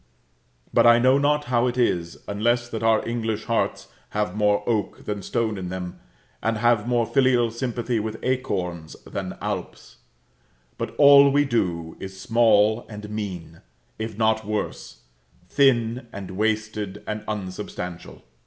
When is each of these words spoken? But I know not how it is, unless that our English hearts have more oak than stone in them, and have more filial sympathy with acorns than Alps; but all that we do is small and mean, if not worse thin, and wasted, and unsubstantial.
But 0.73 0.87
I 0.87 0.97
know 0.97 1.19
not 1.19 1.43
how 1.43 1.67
it 1.67 1.77
is, 1.77 2.17
unless 2.27 2.67
that 2.69 2.81
our 2.81 3.07
English 3.07 3.43
hearts 3.45 3.87
have 4.17 4.35
more 4.35 4.63
oak 4.67 5.05
than 5.05 5.21
stone 5.21 5.59
in 5.59 5.69
them, 5.69 5.99
and 6.41 6.57
have 6.57 6.87
more 6.87 7.05
filial 7.05 7.51
sympathy 7.51 7.99
with 7.99 8.17
acorns 8.23 8.95
than 9.05 9.37
Alps; 9.43 9.97
but 10.79 10.95
all 10.97 11.25
that 11.25 11.29
we 11.29 11.45
do 11.45 11.97
is 11.99 12.19
small 12.19 12.83
and 12.89 13.11
mean, 13.11 13.61
if 13.99 14.17
not 14.17 14.43
worse 14.43 15.01
thin, 15.47 16.07
and 16.11 16.31
wasted, 16.31 17.03
and 17.05 17.23
unsubstantial. 17.27 18.23